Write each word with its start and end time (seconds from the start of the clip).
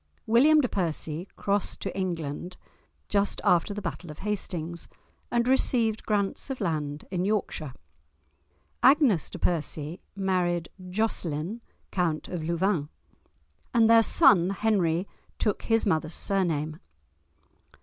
William 0.25 0.61
de 0.61 0.67
Percy 0.67 1.27
crossed 1.35 1.79
to 1.81 1.95
England 1.95 2.57
just 3.07 3.39
after 3.43 3.71
the 3.71 3.83
battle 3.83 4.09
of 4.09 4.17
Hastings, 4.17 4.87
and 5.29 5.47
received 5.47 6.07
grants 6.07 6.49
of 6.49 6.59
land 6.59 7.05
in 7.11 7.23
Yorkshire. 7.23 7.73
Agnes 8.81 9.29
de 9.29 9.37
Percy 9.37 10.01
married 10.15 10.69
Jocelin, 10.89 11.61
Count 11.91 12.27
of 12.29 12.41
Louvain, 12.43 12.89
and 13.75 13.87
their 13.87 14.01
son 14.01 14.49
Henry 14.49 15.07
took 15.37 15.61
his 15.61 15.85
mother's 15.85 16.15
surname. 16.15 16.79